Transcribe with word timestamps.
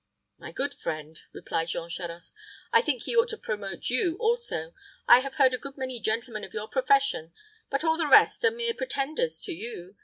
"My 0.39 0.51
good 0.51 0.73
friend," 0.73 1.19
replied 1.31 1.67
Jean 1.67 1.87
Charost, 1.87 2.33
"I 2.73 2.81
think 2.81 3.03
he 3.03 3.15
ought 3.15 3.27
to 3.29 3.37
promote 3.37 3.91
you 3.91 4.15
also. 4.17 4.73
I 5.07 5.19
have 5.19 5.35
heard 5.35 5.53
of 5.53 5.59
a 5.59 5.61
good 5.61 5.77
many 5.77 5.99
gentlemen 5.99 6.43
of 6.43 6.55
your 6.55 6.67
profession; 6.67 7.33
but 7.69 7.83
all 7.83 7.97
the 7.99 8.07
rest 8.07 8.43
are 8.43 8.49
mere 8.49 8.73
pretenders 8.73 9.39
to 9.41 9.53
you. 9.53 9.95